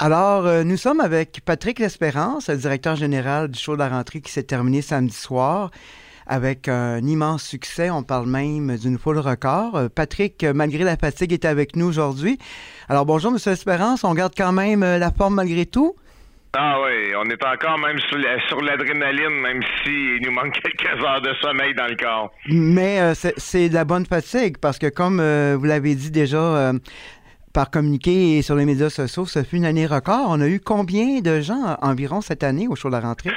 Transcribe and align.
Alors, 0.00 0.46
euh, 0.46 0.62
nous 0.62 0.76
sommes 0.76 1.00
avec 1.00 1.40
Patrick 1.44 1.80
L'Espérance, 1.80 2.48
le 2.48 2.56
directeur 2.56 2.94
général 2.94 3.48
du 3.48 3.58
show 3.58 3.74
de 3.74 3.80
la 3.80 3.88
rentrée 3.88 4.20
qui 4.20 4.30
s'est 4.30 4.44
terminé 4.44 4.80
samedi 4.80 5.12
soir 5.12 5.72
avec 6.24 6.68
un 6.68 6.98
immense 6.98 7.42
succès. 7.42 7.90
On 7.90 8.04
parle 8.04 8.28
même 8.28 8.76
d'une 8.76 8.96
foule 8.96 9.18
record. 9.18 9.74
Euh, 9.74 9.88
Patrick, 9.92 10.44
malgré 10.54 10.84
la 10.84 10.96
fatigue, 10.96 11.32
est 11.32 11.44
avec 11.44 11.74
nous 11.74 11.86
aujourd'hui. 11.86 12.38
Alors, 12.88 13.06
bonjour, 13.06 13.32
Monsieur 13.32 13.50
L'Espérance. 13.50 14.04
On 14.04 14.14
garde 14.14 14.34
quand 14.36 14.52
même 14.52 14.84
euh, 14.84 14.98
la 14.98 15.10
forme 15.10 15.34
malgré 15.34 15.66
tout? 15.66 15.96
Ah 16.56 16.76
oui, 16.80 17.12
on 17.16 17.28
est 17.28 17.44
encore 17.44 17.78
même 17.78 17.98
sur 17.98 18.60
l'adrénaline, 18.62 19.40
même 19.40 19.60
s'il 19.82 20.20
nous 20.22 20.30
manque 20.30 20.52
quelques 20.62 21.04
heures 21.04 21.20
de 21.22 21.34
sommeil 21.42 21.74
dans 21.74 21.88
le 21.88 21.96
corps. 21.96 22.30
Mais 22.48 23.14
c'est 23.14 23.68
de 23.68 23.74
la 23.74 23.84
bonne 23.84 24.06
fatigue, 24.06 24.56
parce 24.58 24.78
que 24.78 24.86
comme 24.86 25.16
vous 25.16 25.64
l'avez 25.64 25.94
dit 25.94 26.10
déjà 26.10 26.72
par 27.52 27.70
communiqué 27.70 28.38
et 28.38 28.42
sur 28.42 28.54
les 28.54 28.64
médias 28.64 28.90
sociaux, 28.90 29.26
ce 29.26 29.42
fut 29.42 29.56
une 29.56 29.64
année 29.64 29.86
record. 29.86 30.26
On 30.28 30.40
a 30.40 30.48
eu 30.48 30.60
combien 30.60 31.20
de 31.20 31.40
gens 31.40 31.76
environ 31.82 32.20
cette 32.20 32.42
année 32.42 32.68
au 32.68 32.76
show 32.76 32.88
de 32.88 32.92
la 32.92 33.00
rentrée? 33.00 33.30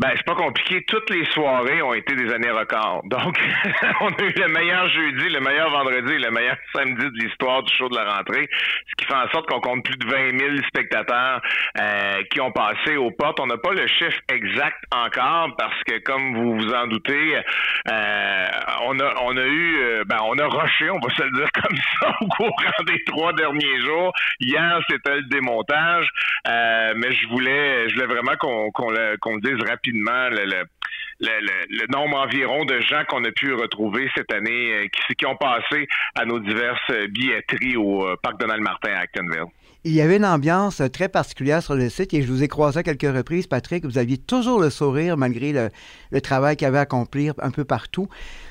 Ben, 0.00 0.12
c'est 0.16 0.24
pas 0.24 0.34
compliqué. 0.34 0.82
Toutes 0.84 1.10
les 1.10 1.26
soirées 1.26 1.82
ont 1.82 1.92
été 1.92 2.14
des 2.14 2.32
années 2.32 2.50
records. 2.50 3.02
Donc, 3.04 3.38
on 4.00 4.08
a 4.08 4.22
eu 4.22 4.32
le 4.34 4.48
meilleur 4.48 4.88
jeudi, 4.88 5.28
le 5.28 5.40
meilleur 5.40 5.68
vendredi, 5.68 6.16
le 6.16 6.30
meilleur 6.30 6.56
samedi 6.74 7.04
de 7.04 7.22
l'histoire 7.22 7.62
du 7.62 7.76
show 7.76 7.86
de 7.90 7.96
la 7.96 8.14
rentrée, 8.14 8.48
ce 8.88 8.94
qui 8.96 9.04
fait 9.04 9.14
en 9.14 9.28
sorte 9.28 9.46
qu'on 9.50 9.60
compte 9.60 9.84
plus 9.84 9.98
de 9.98 10.06
20 10.06 10.38
000 10.38 10.56
spectateurs 10.68 11.42
euh, 11.78 12.22
qui 12.30 12.40
ont 12.40 12.50
passé 12.50 12.96
aux 12.96 13.10
portes. 13.10 13.40
On 13.40 13.46
n'a 13.46 13.58
pas 13.58 13.74
le 13.74 13.86
chiffre 13.88 14.18
exact 14.32 14.78
encore 14.90 15.54
parce 15.58 15.84
que, 15.84 15.98
comme 15.98 16.34
vous 16.34 16.56
vous 16.56 16.72
en 16.72 16.86
doutez, 16.86 17.36
euh, 17.36 18.46
on 18.86 18.98
a 19.00 19.14
on 19.24 19.36
a 19.36 19.44
eu, 19.44 19.82
euh, 19.82 20.04
ben, 20.06 20.20
on 20.24 20.38
a 20.38 20.46
rushé, 20.46 20.88
on 20.88 20.98
va 20.98 21.14
se 21.14 21.22
le 21.24 21.30
dire 21.32 21.52
comme 21.62 21.76
ça, 22.00 22.16
au 22.22 22.26
courant 22.28 22.84
des 22.86 23.04
trois 23.04 23.34
derniers 23.34 23.80
jours. 23.82 24.14
Hier, 24.40 24.80
c'était 24.88 25.16
le 25.16 25.24
démontage, 25.24 26.08
mais 26.46 27.12
je 27.12 27.28
voulais, 27.28 27.86
je 27.90 27.94
voulais 27.96 28.06
vraiment 28.06 28.36
qu'on 28.38 28.70
qu'on 28.70 28.88
qu'on 29.20 29.34
le 29.34 29.40
dise 29.42 29.62
rapidement 29.68 29.89
le, 29.92 31.86
nombre 31.92 32.18
environ 32.18 32.64
de 32.64 32.80
gens 32.80 33.02
qu'on 33.08 33.24
a 33.24 33.30
pu 33.30 33.52
retrouver 33.52 34.08
cette 34.16 34.32
année 34.32 34.72
euh, 34.74 34.86
qui, 35.16 35.26
ont 35.26 35.36
passé 35.36 35.86
à 36.14 36.24
nos 36.24 36.38
diverses 36.38 36.92
billetteries 37.10 37.76
au 37.76 38.06
euh, 38.06 38.16
Parc 38.22 38.40
Donald 38.40 38.62
Martin 38.62 38.92
à 38.92 39.00
Actonville. 39.00 39.46
Il 39.84 39.92
y 39.92 40.02
avait 40.02 40.16
une 40.16 40.26
ambiance 40.26 40.82
très 40.92 41.08
particulière 41.08 41.62
sur 41.62 41.74
le 41.74 41.88
site 41.88 42.12
et 42.12 42.20
je 42.20 42.30
vous 42.30 42.42
ai 42.42 42.48
croisé 42.48 42.80
à 42.80 42.82
quelques 42.82 43.16
reprises, 43.16 43.46
Patrick. 43.46 43.84
Vous 43.86 43.96
aviez 43.96 44.18
toujours 44.18 44.60
le 44.60 44.68
sourire 44.68 45.16
malgré 45.16 45.52
le, 45.52 46.20
travail 46.20 46.56
qu'il 46.56 46.66
y 46.66 46.68
avait 46.68 46.78
à 46.78 46.82
accomplir 46.82 47.32
un 47.40 47.50
peu 47.50 47.64
partout. 47.64 48.06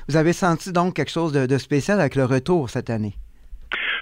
Vous 0.08 0.16
avez 0.16 0.32
senti 0.32 0.72
donc 0.72 0.94
quelque 0.94 1.12
chose 1.12 1.32
de 1.32 1.58
spécial 1.58 2.00
avec 2.00 2.16
le 2.16 2.24
retour 2.24 2.68
cette 2.68 2.90
année? 2.90 3.14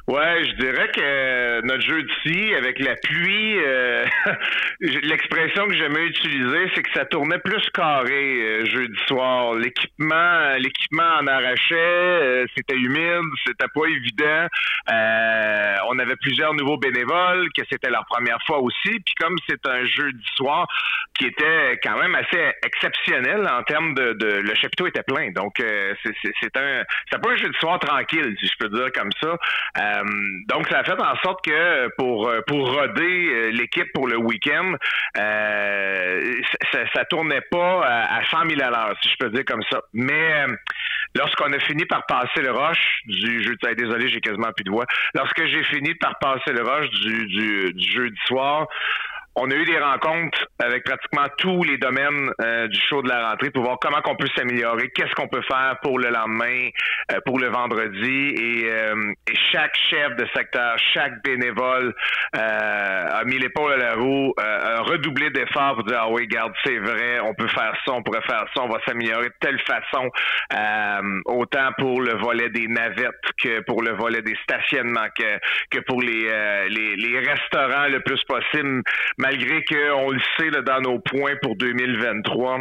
Ouais, 0.09 0.43
je 0.43 0.53
dirais 0.53 0.89
que 0.91 1.03
euh, 1.03 1.61
notre 1.65 1.83
jeu 1.83 2.03
de 2.03 2.11
scie, 2.23 2.55
avec 2.55 2.79
la 2.79 2.97
pluie, 2.97 3.59
euh, 3.59 4.07
l'expression 4.81 5.67
que 5.69 5.77
j'aimais 5.77 6.07
utiliser, 6.07 6.71
c'est 6.75 6.83
que 6.83 6.93
ça 6.95 7.05
tournait 7.05 7.39
plus 7.41 7.63
carré 7.75 8.41
euh, 8.41 8.65
jeudi 8.65 8.99
soir. 9.07 9.53
L'équipement, 9.53 10.55
l'équipement 10.57 11.19
en 11.21 11.27
arrachait, 11.27 12.47
c'était 12.57 12.77
humide, 12.77 13.21
c'était 13.47 13.69
pas 13.75 13.85
évident. 13.87 14.47
on 15.91 15.99
avait 15.99 16.17
plusieurs 16.17 16.55
nouveaux 16.55 16.79
bénévoles, 16.79 17.51
que 17.55 17.65
c'était 17.71 17.91
leur 17.91 18.07
première 18.07 18.39
fois 18.47 18.61
aussi. 18.61 19.01
Puis 19.05 19.15
comme 19.21 19.37
c'est 19.47 19.67
un 19.67 19.85
jeudi 19.85 20.25
soir 20.37 20.67
qui 21.19 21.27
était 21.27 21.79
quand 21.83 21.99
même 21.99 22.15
assez 22.15 22.53
exceptionnel 22.65 23.47
en 23.47 23.63
termes 23.65 23.93
de, 23.93 24.15
de 24.15 24.41
le 24.41 24.55
chapiteau 24.55 24.87
était 24.87 25.03
plein. 25.03 25.33
Donc 25.33 25.57
c'est, 25.59 26.15
c'est, 26.41 26.57
un, 26.57 26.83
c'est 27.11 27.21
pas 27.21 27.31
un 27.31 27.37
jeudi 27.37 27.59
soir 27.59 27.79
tranquille, 27.79 28.35
si 28.41 28.47
je 28.47 28.57
peux 28.59 28.69
dire 28.71 28.91
comme 28.95 29.11
ça. 29.21 29.37
Euh, 29.99 30.05
donc, 30.49 30.69
ça 30.69 30.79
a 30.79 30.85
fait 30.85 31.01
en 31.01 31.17
sorte 31.23 31.45
que 31.45 31.89
pour 31.97 32.29
euh, 32.29 32.41
pour 32.47 32.73
roder 32.73 33.29
euh, 33.33 33.51
l'équipe 33.51 33.93
pour 33.93 34.09
le 34.09 34.17
week-end, 34.17 34.75
ça, 35.15 36.79
ça 36.95 37.05
tournait 37.07 37.43
pas 37.51 37.83
à, 37.85 38.25
100 38.31 38.49
000 38.51 38.63
à 38.63 38.71
l'heure, 38.71 38.95
si 39.03 39.11
je 39.11 39.17
peux 39.19 39.31
dire 39.31 39.45
comme 39.45 39.63
ça. 39.71 39.81
Mais 39.93 40.45
lorsqu'on 41.15 41.53
a 41.53 41.59
fini 41.61 41.85
par 41.87 42.07
passer 42.07 42.43
le 42.43 42.53
rush 42.53 43.03
du 43.07 43.43
jeu, 43.43 43.57
désolé, 43.77 44.09
j'ai 44.09 44.21
quasiment 44.21 44.53
plus 44.53 44.65
de 44.65 44.71
voix. 44.71 44.87
Lorsque 45.15 45.45
j'ai 45.47 45.65
fini 45.65 45.95
par 45.95 46.19
passer 46.19 46.53
le 46.53 46.63
rush 46.63 46.89
du, 46.91 47.27
du, 47.27 47.73
du 47.75 47.93
jeudi 47.93 48.19
soir, 48.27 48.67
on 49.41 49.51
a 49.51 49.55
eu 49.55 49.65
des 49.65 49.79
rencontres 49.79 50.47
avec 50.59 50.85
pratiquement 50.85 51.27
tous 51.39 51.63
les 51.63 51.79
domaines 51.79 52.31
euh, 52.41 52.67
du 52.67 52.79
show 52.89 53.03
de 53.03 53.09
la 53.09 53.31
rentrée 53.31 53.51
pour 53.51 53.63
voir 53.63 53.79
comment 53.81 53.99
on 54.07 54.17
peut 54.17 54.29
s'améliorer, 54.37 54.91
qu'est-ce 54.91 55.15
qu'on 55.15 55.29
peut 55.29 55.43
faire 55.49 55.77
pour 55.83 55.99
le 55.99 56.09
lendemain, 56.09 56.69
euh, 57.13 57.21
pour 57.25 57.39
le 57.39 57.49
vendredi. 57.49 58.35
Euh, 58.37 59.13
et, 59.31 59.37
chaque 59.53 59.77
chef 59.89 60.17
de 60.17 60.27
secteur, 60.35 60.77
chaque 60.93 61.23
bénévole 61.23 61.95
a 62.33 63.25
mis 63.25 63.39
l'épaule 63.39 63.73
à 63.73 63.77
la 63.77 63.95
roue, 63.95 64.35
a 64.37 64.83
redoublé 64.83 65.31
d'efforts 65.31 65.77
pour 65.77 65.85
dire 65.85 66.01
ah 66.03 66.11
oui, 66.11 66.27
garde, 66.27 66.53
c'est 66.65 66.79
vrai, 66.79 67.21
on 67.21 67.33
peut 67.33 67.49
faire 67.49 67.73
ça, 67.87 67.93
on 67.93 68.03
pourrait 68.03 68.23
faire 68.27 68.45
ça, 68.55 68.63
on 68.63 68.69
va 68.69 68.79
s'améliorer 68.87 69.29
de 69.29 69.35
telle 69.41 69.59
façon, 69.61 70.11
autant 71.25 71.71
pour 71.79 72.03
le 72.03 72.15
volet 72.19 72.51
des 72.51 72.67
navettes 72.67 73.15
que 73.43 73.61
pour 73.61 73.83
le 73.83 73.93
volet 73.93 74.21
des 74.21 74.37
stationnements, 74.43 75.09
que, 75.17 75.39
que 75.71 75.81
pour 75.87 76.03
les, 76.03 76.29
les, 76.69 76.97
les 76.97 77.19
restaurants 77.21 77.89
le 77.89 78.01
plus 78.01 78.23
possible 78.25 78.83
malgré 79.29 79.63
qu'on 79.65 80.11
le 80.11 80.21
sait 80.39 80.51
dans 80.63 80.81
nos 80.81 81.01
points 81.01 81.37
pour 81.43 81.55
2023 81.57 82.61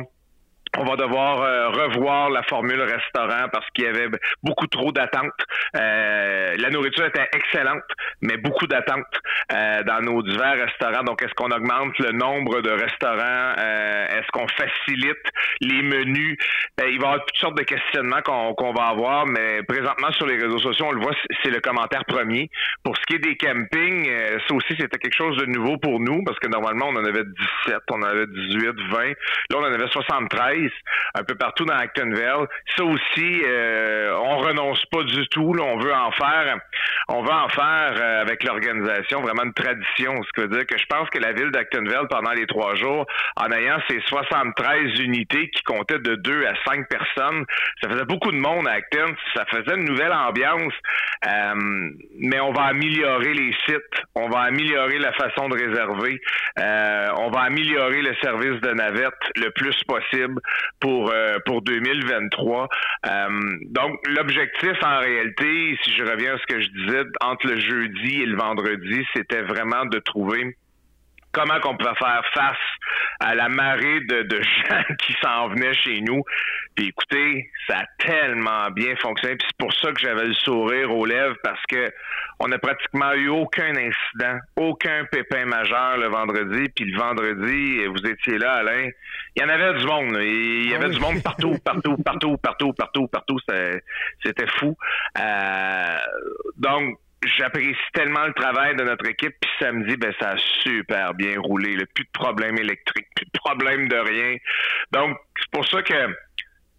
on 0.77 0.83
va 0.83 0.95
devoir 0.95 1.41
euh, 1.41 1.69
revoir 1.69 2.29
la 2.29 2.43
formule 2.43 2.81
restaurant 2.81 3.47
parce 3.51 3.65
qu'il 3.73 3.85
y 3.85 3.87
avait 3.87 4.09
beaucoup 4.43 4.67
trop 4.67 4.91
d'attentes. 4.91 5.31
Euh, 5.75 6.55
la 6.57 6.69
nourriture 6.69 7.05
était 7.05 7.27
excellente, 7.33 7.83
mais 8.21 8.37
beaucoup 8.37 8.67
d'attentes 8.67 9.21
euh, 9.51 9.83
dans 9.83 10.01
nos 10.01 10.21
divers 10.21 10.65
restaurants. 10.65 11.03
Donc, 11.03 11.21
est-ce 11.21 11.33
qu'on 11.33 11.51
augmente 11.51 11.97
le 11.99 12.11
nombre 12.11 12.61
de 12.61 12.71
restaurants? 12.71 13.53
est-ce 13.57 14.27
qu'on 14.31 14.47
facilite 14.47 15.23
les 15.61 15.81
menus? 15.81 16.37
il 16.79 16.83
va 16.83 16.89
y 16.89 16.95
avoir 16.95 17.25
toutes 17.25 17.37
sortes 17.37 17.57
de 17.57 17.63
questionnements 17.63 18.21
qu'on 18.21 18.73
va 18.73 18.87
avoir, 18.87 19.25
mais 19.25 19.63
présentement 19.63 20.11
sur 20.11 20.25
les 20.25 20.35
réseaux 20.35 20.59
sociaux, 20.59 20.87
on 20.89 20.91
le 20.91 21.01
voit, 21.01 21.13
c'est 21.43 21.49
le 21.49 21.59
commentaire 21.59 22.03
premier. 22.05 22.49
Pour 22.83 22.95
ce 22.97 23.01
qui 23.07 23.15
est 23.15 23.19
des 23.19 23.35
campings, 23.35 24.09
ça 24.47 24.53
aussi, 24.53 24.75
c'était 24.77 24.97
quelque 24.97 25.15
chose 25.15 25.37
de 25.37 25.45
nouveau 25.45 25.77
pour 25.77 25.99
nous 25.99 26.23
parce 26.23 26.39
que 26.39 26.47
normalement, 26.47 26.87
on 26.87 26.95
en 26.95 27.05
avait 27.05 27.23
17, 27.65 27.77
on 27.91 28.01
en 28.01 28.03
avait 28.03 28.27
18, 28.27 28.65
20. 28.89 29.07
Là, 29.07 29.13
on 29.55 29.61
en 29.61 29.73
avait 29.73 29.87
73 29.87 30.71
un 31.15 31.23
peu 31.23 31.35
partout 31.35 31.65
dans 31.65 31.75
Actonville. 31.75 32.47
Ça 32.75 32.83
aussi, 32.83 33.41
euh, 33.45 34.15
on 34.17 34.37
renonce 34.37 34.83
pas 34.91 35.03
du 35.03 35.27
tout. 35.29 35.55
On 35.59 35.77
veut 35.77 35.93
en 35.93 36.11
faire, 36.11 36.57
on 37.09 37.21
veut 37.21 37.31
en 37.31 37.49
faire 37.49 37.93
euh, 37.95 38.21
avec 38.21 38.43
l'organisation 38.43 39.21
vraiment 39.21 39.43
une 39.43 39.53
tradition. 39.53 40.21
Ce 40.23 40.31
qui 40.33 40.41
veut 40.41 40.55
dire 40.55 40.65
que 40.65 40.77
je 40.77 40.85
pense 40.87 41.09
que 41.09 41.19
la 41.19 41.31
ville 41.31 41.51
d'Actonville, 41.51 42.07
pendant 42.09 42.31
les 42.31 42.45
trois 42.45 42.75
jours, 42.75 43.05
en 43.35 43.51
ayant 43.51 43.77
ces 43.89 44.01
73 44.01 44.99
unités 44.99 45.49
qui 45.49 45.63
comptaient 45.63 45.99
de 45.99 46.15
2 46.15 46.45
à 46.45 46.53
5 46.65 46.87
personnes, 46.89 47.45
ça 47.81 47.89
faisait 47.89 48.05
beaucoup 48.05 48.31
de 48.31 48.37
monde 48.37 48.67
à 48.67 48.73
Acton. 48.73 49.13
Ça 49.35 49.45
faisait 49.45 49.75
une 49.75 49.85
nouvelle 49.85 50.13
ambiance. 50.13 50.73
Euh, 51.25 51.89
mais 52.19 52.39
on 52.39 52.51
va 52.51 52.65
améliorer 52.65 53.33
les 53.33 53.53
sites, 53.67 54.05
on 54.13 54.29
va 54.29 54.41
améliorer 54.41 54.99
la 54.99 55.11
façon 55.13 55.49
de 55.49 55.55
réserver, 55.55 56.21
on 57.17 57.31
va 57.31 57.41
améliorer 57.41 58.01
le 58.01 58.13
service 58.21 58.61
de 58.61 58.71
navette 58.71 59.13
le 59.35 59.49
plus 59.51 59.75
possible 59.87 60.39
pour 60.79 61.11
euh, 61.11 61.39
pour 61.45 61.61
2023. 61.61 62.67
Euh, 63.05 63.27
donc 63.67 63.99
l'objectif 64.07 64.73
en 64.83 64.99
réalité, 64.99 65.77
si 65.83 65.95
je 65.95 66.03
reviens 66.03 66.35
à 66.35 66.37
ce 66.37 66.45
que 66.45 66.61
je 66.61 66.67
disais 66.69 66.96
entre 67.21 67.47
le 67.47 67.59
jeudi 67.59 68.21
et 68.21 68.25
le 68.25 68.37
vendredi, 68.37 69.05
c'était 69.15 69.41
vraiment 69.41 69.85
de 69.85 69.99
trouver 69.99 70.55
comment 71.31 71.59
qu'on 71.59 71.77
pouvait 71.77 71.95
faire 71.95 72.23
face 72.33 72.57
à 73.19 73.35
la 73.35 73.49
marée 73.49 73.99
de, 74.01 74.23
de 74.23 74.41
gens 74.41 74.83
qui 74.99 75.15
s'en 75.21 75.49
venaient 75.49 75.73
chez 75.73 76.01
nous. 76.01 76.23
Puis 76.77 76.89
écoutez, 76.89 77.49
ça 77.67 77.79
a 77.79 77.85
tellement 77.97 78.69
bien 78.69 78.95
fonctionné. 78.97 79.35
Puis 79.35 79.47
c'est 79.49 79.57
pour 79.57 79.73
ça 79.73 79.91
que 79.91 79.99
j'avais 79.99 80.25
le 80.25 80.33
sourire 80.35 80.95
aux 80.95 81.07
lèvres 81.07 81.35
parce 81.43 81.61
que 81.67 81.91
on 82.39 82.47
n'a 82.49 82.59
pratiquement 82.59 83.13
eu 83.13 83.29
aucun 83.29 83.71
incident, 83.75 84.37
aucun 84.55 85.05
pépin 85.05 85.45
majeur 85.45 85.97
le 85.97 86.07
vendredi. 86.07 86.69
Puis 86.75 86.85
le 86.85 86.99
vendredi, 86.99 87.83
vous 87.87 88.07
étiez 88.07 88.37
là, 88.37 88.57
Alain. 88.57 88.89
Il 89.35 89.41
y 89.41 89.43
en 89.43 89.49
avait 89.49 89.79
du 89.79 89.85
monde. 89.87 90.17
Il 90.21 90.69
y 90.69 90.75
avait 90.75 90.85
ah 90.85 90.89
du 90.89 90.99
monde 90.99 91.23
partout, 91.23 91.57
partout, 91.65 91.97
partout, 92.05 92.37
partout, 92.37 92.73
partout, 92.73 93.07
partout. 93.07 93.39
C'était 94.23 94.47
fou. 94.59 94.77
Euh, 95.19 95.97
donc, 96.57 96.99
j'apprécie 97.39 97.75
tellement 97.93 98.27
le 98.27 98.33
travail 98.33 98.75
de 98.75 98.83
notre 98.83 99.07
équipe. 99.07 99.33
Puis 99.41 99.49
samedi, 99.59 99.97
ben 99.97 100.13
ça 100.19 100.33
a 100.33 100.37
super 100.61 101.15
bien 101.15 101.39
roulé. 101.39 101.75
Plus 101.95 102.05
de 102.05 102.11
problèmes 102.13 102.59
électriques, 102.59 103.07
plus 103.15 103.25
de 103.25 103.39
problèmes 103.39 103.87
de 103.87 103.97
rien. 103.97 104.35
Donc, 104.91 105.17
c'est 105.39 105.51
pour 105.51 105.67
ça 105.67 105.81
que 105.81 106.15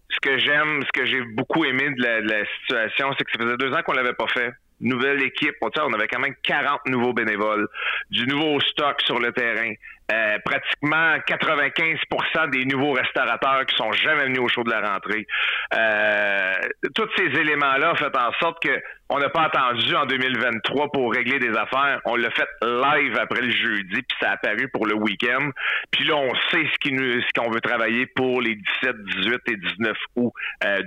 ce 0.09 0.19
que 0.21 0.37
j'aime, 0.39 0.83
ce 0.83 0.99
que 0.99 1.05
j'ai 1.05 1.21
beaucoup 1.21 1.65
aimé 1.65 1.91
de 1.91 2.01
la, 2.03 2.45
situation, 2.61 3.13
c'est 3.17 3.23
que 3.23 3.31
ça 3.31 3.39
faisait 3.39 3.57
deux 3.57 3.73
ans 3.73 3.81
qu'on 3.83 3.93
l'avait 3.93 4.13
pas 4.13 4.27
fait. 4.27 4.51
Nouvelle 4.81 5.21
équipe, 5.23 5.55
on, 5.61 5.93
avait 5.93 6.07
quand 6.07 6.19
même 6.19 6.35
40 6.43 6.87
nouveaux 6.87 7.13
bénévoles, 7.13 7.67
du 8.09 8.25
nouveau 8.27 8.59
stock 8.61 9.01
sur 9.01 9.19
le 9.19 9.31
terrain, 9.31 9.73
euh, 10.11 10.37
pratiquement 10.43 11.17
95% 11.27 12.49
des 12.49 12.65
nouveaux 12.65 12.93
restaurateurs 12.93 13.65
qui 13.65 13.75
sont 13.75 13.91
jamais 13.91 14.23
venus 14.23 14.39
au 14.39 14.47
show 14.47 14.63
de 14.63 14.71
la 14.71 14.81
rentrée. 14.81 15.27
Euh, 15.75 16.53
tous 16.95 17.09
ces 17.17 17.25
éléments-là 17.25 17.91
ont 17.91 17.95
fait 17.95 18.17
en 18.17 18.31
sorte 18.39 18.63
que 18.63 18.81
on 19.09 19.19
n'a 19.19 19.29
pas 19.29 19.43
attendu 19.43 19.95
en 19.95 20.05
2023 20.05 20.91
pour 20.91 21.11
régler 21.11 21.39
des 21.39 21.55
affaires. 21.55 21.99
On 22.05 22.15
l'a 22.15 22.29
fait 22.31 22.47
live 22.61 23.17
après 23.19 23.41
le 23.41 23.51
jeudi, 23.51 24.01
puis 24.01 24.17
ça 24.19 24.29
a 24.29 24.33
apparu 24.33 24.69
pour 24.69 24.85
le 24.85 24.95
week-end. 24.95 25.49
Puis 25.91 26.05
là, 26.05 26.15
on 26.15 26.33
sait 26.51 26.65
ce 26.83 27.39
qu'on 27.39 27.49
veut 27.49 27.61
travailler 27.61 28.05
pour 28.05 28.41
les 28.41 28.55
17, 28.55 28.95
18 29.03 29.41
et 29.47 29.57
19 29.57 29.97
août 30.15 30.33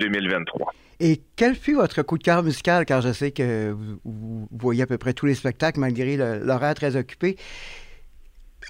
2023. 0.00 0.72
Euh, 1.02 1.06
et 1.06 1.20
quel 1.36 1.54
fut 1.54 1.74
votre 1.74 2.02
coup 2.02 2.18
de 2.18 2.22
cœur 2.22 2.42
musical, 2.42 2.84
car 2.84 3.00
je 3.00 3.12
sais 3.12 3.30
que 3.30 3.74
vous, 4.04 4.48
voyez 4.50 4.82
à 4.82 4.86
peu 4.86 4.98
près 4.98 5.12
tous 5.12 5.26
les 5.26 5.34
spectacles 5.34 5.80
malgré 5.80 6.16
l'horaire 6.16 6.74
très 6.74 6.96
occupé? 6.96 7.36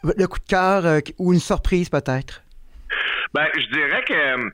Le 0.03 0.27
coup 0.27 0.39
de 0.39 0.45
cœur 0.45 0.87
euh, 0.87 1.01
ou 1.19 1.33
une 1.33 1.41
surprise 1.41 1.89
peut-être? 1.89 2.43
Ben, 3.35 3.47
je 3.55 3.67
dirais 3.73 4.03
que 4.07 4.51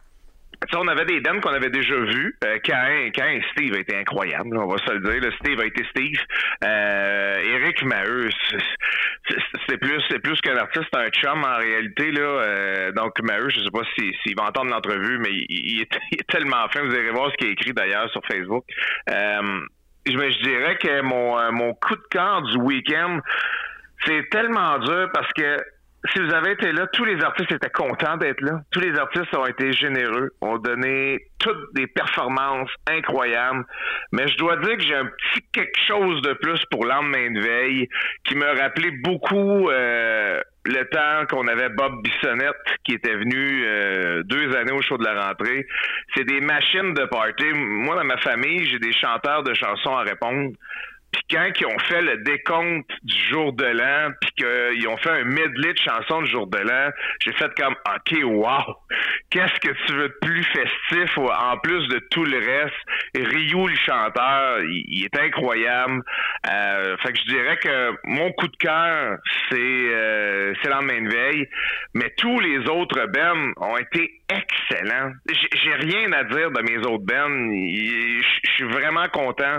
on 0.75 0.89
avait 0.89 1.05
des 1.05 1.21
dames 1.21 1.41
qu'on 1.41 1.53
avait 1.53 1.71
déjà 1.71 1.95
vues. 1.95 2.37
Euh, 2.45 2.59
quand, 2.65 3.41
Steve 3.53 3.75
a 3.75 3.79
été 3.79 3.97
incroyable, 3.97 4.57
on 4.57 4.67
va 4.67 4.79
se 4.79 4.93
le 4.93 5.01
dire. 5.01 5.33
Steve 5.41 5.61
a 5.61 5.67
été 5.67 5.85
Steve. 5.91 6.19
Euh, 6.65 7.37
Eric 7.39 7.83
Maheu, 7.85 8.29
c'est 9.69 9.79
plus 9.79 10.03
c'est 10.09 10.19
plus 10.19 10.41
qu'un 10.41 10.57
artiste, 10.57 10.95
un 10.95 11.09
chum 11.11 11.45
en 11.45 11.59
réalité. 11.59 12.11
Là. 12.11 12.21
Euh, 12.21 12.93
donc 12.93 13.21
Maheu, 13.23 13.49
je 13.51 13.61
sais 13.61 13.71
pas 13.73 13.83
s'il 13.97 14.37
va 14.37 14.45
entendre 14.45 14.71
l'entrevue, 14.71 15.19
mais 15.19 15.31
il, 15.49 15.83
est, 15.83 16.29
tellement 16.29 16.69
fin. 16.69 16.83
Vous 16.83 16.95
irez 16.95 17.11
voir 17.11 17.31
ce 17.31 17.37
qu'il 17.37 17.49
a 17.49 17.53
écrit 17.53 17.73
d'ailleurs 17.73 18.11
sur 18.11 18.23
Facebook. 18.31 18.65
Euh, 19.11 19.61
je, 20.07 20.13
je 20.13 20.43
dirais 20.43 20.77
que 20.77 21.03
mon, 21.03 21.53
mon 21.53 21.75
coup 21.75 21.97
de 21.97 22.07
cœur 22.11 22.43
du 22.43 22.59
week-end, 22.59 23.21
c'est 24.07 24.29
tellement 24.31 24.79
dur 24.79 25.11
parce 25.13 25.33
que 25.35 25.59
si 26.13 26.21
vous 26.21 26.33
avez 26.33 26.53
été 26.53 26.71
là, 26.71 26.87
tous 26.93 27.05
les 27.05 27.21
artistes 27.23 27.51
étaient 27.51 27.71
contents 27.71 28.17
d'être 28.17 28.41
là. 28.41 28.61
Tous 28.71 28.81
les 28.81 28.97
artistes 28.97 29.35
ont 29.35 29.47
été 29.47 29.73
généreux, 29.73 30.31
ont 30.41 30.59
donné 30.59 31.27
toutes 31.41 31.75
des 31.75 31.89
performances 31.89 32.71
incroyables. 32.89 33.65
Mais 34.13 34.29
je 34.29 34.37
dois 34.37 34.57
dire 34.59 34.77
que 34.77 34.83
j'ai 34.85 34.95
un 34.95 35.07
petit 35.07 35.45
quelque 35.53 35.81
chose 35.89 36.23
de 36.23 36.35
plus 36.35 36.61
pour 36.71 36.85
lendemain 36.85 37.31
de 37.33 37.41
veille 37.41 37.89
qui 38.25 38.37
me 38.37 38.47
rappelait 38.47 38.93
beaucoup 39.03 39.71
euh, 39.71 40.41
le 40.65 40.85
temps 40.85 41.27
qu'on 41.29 41.49
avait 41.49 41.71
Bob 41.71 42.03
Bissonnette 42.03 42.55
qui 42.85 42.95
était 42.95 43.15
venu 43.15 43.65
euh, 43.65 44.23
deux 44.25 44.55
années 44.55 44.73
au 44.73 44.83
show 44.83 44.99
de 44.99 45.05
la 45.05 45.27
rentrée. 45.27 45.67
C'est 46.15 46.25
des 46.25 46.41
machines 46.41 46.95
de 46.95 47.07
party. 47.07 47.47
Moi, 47.55 47.97
dans 47.97 48.05
ma 48.05 48.19
famille, 48.19 48.67
j'ai 48.67 48.79
des 48.79 48.93
chanteurs 48.93 49.43
de 49.43 49.55
chansons 49.55 49.97
à 49.97 50.03
répondre. 50.03 50.53
Puis 51.13 51.23
quand 51.31 51.51
ils 51.61 51.67
ont 51.67 51.79
fait 51.81 52.03
le 52.03 52.19
décompte 52.19 52.91
du 53.03 53.17
jour 53.31 53.53
de 53.53 53.65
l'an, 53.65 54.11
puis 54.21 54.45
qu'ils 54.45 54.89
ont 54.89 54.97
fait 54.99 55.11
un 55.11 55.25
medley 55.25 55.73
de 55.73 55.79
chansons 55.79 56.23
du 56.23 56.31
jour 56.31 56.47
de 56.47 56.59
l'an, 56.59 56.91
j'ai 57.21 57.33
fait 57.33 57.51
comme 57.57 57.75
OK, 57.87 58.19
wow! 58.25 58.77
Qu'est-ce 59.31 59.61
que 59.61 59.73
tu 59.87 59.93
veux 59.95 60.09
de 60.09 60.19
plus 60.21 60.45
festif 60.45 61.19
en 61.19 61.57
plus 61.59 61.87
de 61.89 61.99
tout 62.11 62.25
le 62.25 62.39
reste? 62.39 62.75
Ryu, 63.15 63.69
le 63.69 63.77
chanteur, 63.77 64.61
il, 64.63 65.05
est 65.05 65.19
incroyable. 65.19 66.03
Euh, 66.51 66.97
fait 66.99 67.13
que 67.13 67.19
je 67.19 67.33
dirais 67.33 67.57
que 67.59 67.93
mon 68.05 68.33
coup 68.33 68.49
de 68.49 68.57
cœur, 68.57 69.19
c'est 69.51 69.59
euh, 69.59 70.53
c'est 70.63 70.69
lendemain 70.69 71.03
de 71.03 71.09
veille. 71.09 71.49
Mais 71.95 72.11
tous 72.17 72.41
les 72.41 72.59
autres 72.69 73.07
bands 73.07 73.53
ont 73.57 73.77
été 73.77 74.21
excellents. 74.29 75.13
J'ai 75.29 75.75
rien 75.75 76.13
à 76.13 76.25
dire 76.25 76.51
de 76.51 76.63
mes 76.63 76.79
autres 76.79 77.05
bands. 77.05 77.29
Je 77.29 78.51
suis 78.53 78.65
vraiment 78.65 79.09
content 79.09 79.59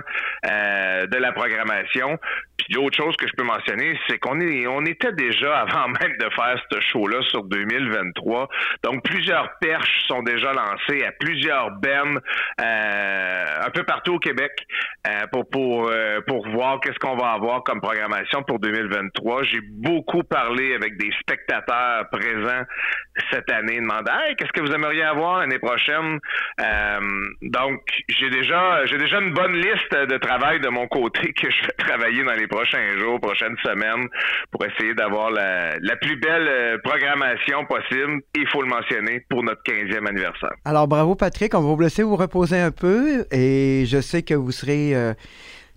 euh, 0.50 1.06
de 1.08 1.18
la 1.18 1.32
programmation. 1.40 2.20
Puis 2.58 2.74
l'autre 2.74 2.98
chose 2.98 3.16
que 3.16 3.28
je 3.28 3.34
peux 3.34 3.44
mentionner, 3.44 3.98
c'est 4.08 4.18
qu'on 4.18 4.40
est, 4.42 4.68
on 4.68 4.84
était 4.86 5.14
déjà 5.14 5.60
avant 5.62 5.88
même 5.88 6.18
de 6.20 6.30
faire 6.36 6.62
ce 6.72 6.80
show-là 6.82 7.22
sur 7.30 7.44
2023. 7.44 8.50
Donc 8.84 9.04
plusieurs 9.04 9.58
perches 9.60 10.06
sont 10.08 10.22
déjà 10.24 10.52
lancées 10.52 11.06
à 11.06 11.12
plusieurs 11.14 11.72
bennes 11.72 12.20
euh, 12.62 13.46
un 13.66 13.70
peu 13.70 13.84
partout 13.84 14.16
au 14.16 14.20
Québec 14.20 14.52
euh, 15.08 15.28
pour 15.32 15.50
pour 15.50 15.90
euh, 15.90 16.20
pour 16.28 16.48
voir 16.50 16.80
qu'est-ce 16.82 17.00
qu'on 17.00 17.16
va 17.16 17.32
avoir 17.32 17.64
comme 17.64 17.80
programmation 17.80 18.44
pour 18.44 18.60
2023. 18.60 19.44
J'ai 19.44 19.62
beaucoup 19.62 20.24
parlé 20.24 20.76
avec 20.76 20.98
des 20.98 21.12
spectateurs 21.22 22.10
présents 22.10 22.66
cette 23.32 23.52
année, 23.52 23.80
demandant 23.80 24.12
hey, 24.28 24.36
qu'est-ce 24.36 24.52
que 24.52 24.62
vous 24.62 24.74
aimeriez 24.74 25.04
avoir 25.04 25.40
l'année 25.40 25.60
prochaine? 25.60 26.20
donc 27.42 27.82
j'ai 28.10 28.30
déjà 28.30 28.86
j'ai 28.86 28.98
déjà 28.98 29.20
une 29.20 29.34
bonne 29.34 29.54
liste 29.54 29.94
de 29.94 30.18
travail 30.18 30.60
de 30.60 30.70
mon 30.70 30.88
côté 30.88 31.34
que 31.34 31.50
je 31.50 31.62
vais 31.62 31.74
travailler 31.78 32.24
dans 32.24 32.34
les 32.34 32.48
prochains 32.48 32.98
jours, 32.98 33.20
prochaines 33.20 33.56
semaines, 33.64 34.08
pour 34.52 34.66
essayer 34.66 34.94
d'avoir 34.94 35.32
la, 35.32 35.96
plus 36.02 36.16
belle 36.18 36.48
euh, 36.48 36.78
programmation 36.84 37.66
possible. 37.66 38.22
Il 38.36 38.48
faut 38.48 38.62
le 38.62 38.68
mentionner 38.68 39.26
pour 39.30 39.44
notre 39.44 39.62
15e 39.64 40.08
anniversaire. 40.08 40.54
Alors 40.66 40.88
bravo 40.88 41.16
Patrick, 41.16 41.54
on 41.56 41.62
va 41.62 41.68
vous 41.68 41.82
laisser 41.82 42.04
vous 42.04 42.16
reposer 42.16 42.60
un 42.60 42.72
peu 42.72 43.26
et 43.32 43.86
je 43.86 44.02
sais 44.02 44.24
que 44.24 44.34
vous 44.34 44.52
serez 44.52 44.96
euh, 44.96 45.14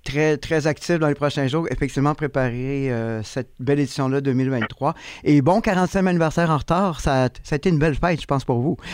très, 0.05 0.37
très 0.37 0.67
actif 0.67 0.99
dans 0.99 1.09
les 1.09 1.15
prochains 1.15 1.47
jours, 1.47 1.67
effectivement 1.71 2.15
préparer 2.15 2.91
euh, 2.91 3.23
cette 3.23 3.51
belle 3.61 3.81
édition-là 3.81 4.21
2023. 4.21 4.95
Et 5.25 5.43
bon 5.43 5.61
45e 5.61 6.07
anniversaire 6.07 6.51
en 6.51 6.59
retard, 6.59 7.01
ça, 7.01 7.29
ça 7.43 7.55
a 7.55 7.57
été 7.57 7.69
une 7.69 7.79
belle 7.79 7.95
fête, 7.95 8.21
je 8.21 8.27
pense, 8.27 8.45
pour 8.45 8.61
vous. 8.61 8.77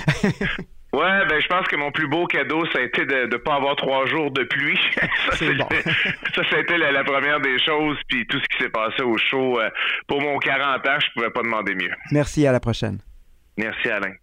Ouais, 0.91 1.27
ben 1.29 1.39
je 1.39 1.47
pense 1.49 1.67
que 1.69 1.77
mon 1.77 1.93
plus 1.93 2.09
beau 2.09 2.27
cadeau, 2.27 2.65
ça 2.73 2.79
a 2.79 2.83
été 2.83 3.05
de 3.05 3.27
ne 3.27 3.37
pas 3.37 3.57
avoir 3.57 3.77
trois 3.77 4.07
jours 4.07 4.31
de 4.31 4.43
pluie. 4.45 4.81
ça, 5.31 5.37
ça, 5.37 6.57
a 6.57 6.59
été 6.61 6.79
la, 6.79 7.05
première 7.05 7.41
des 7.41 7.59
choses, 7.59 7.99
puis 8.09 8.27
tout 8.27 8.39
ce 8.39 8.57
qui 8.57 8.65
s'est 8.65 8.71
passé 8.71 9.03
au 9.03 9.19
show. 9.19 9.61
Euh, 9.61 9.69
pour 10.07 10.23
mon 10.23 10.39
40 10.39 10.87
ans, 10.87 10.99
je 10.99 11.07
pouvais 11.15 11.31
pas 11.31 11.43
demander 11.43 11.75
mieux. 11.75 11.93
Merci, 12.11 12.47
à 12.47 12.53
la 12.53 12.61
prochaine. 12.61 13.01
Merci, 13.59 13.89
Alain. 13.91 14.15